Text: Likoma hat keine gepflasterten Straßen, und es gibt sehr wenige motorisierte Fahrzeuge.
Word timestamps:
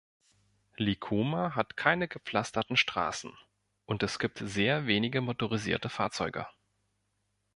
Likoma 0.77 1.53
hat 1.55 1.77
keine 1.77 2.07
gepflasterten 2.07 2.75
Straßen, 2.75 3.37
und 3.85 4.01
es 4.01 4.17
gibt 4.17 4.39
sehr 4.39 4.87
wenige 4.87 5.21
motorisierte 5.21 5.89
Fahrzeuge. 5.89 6.47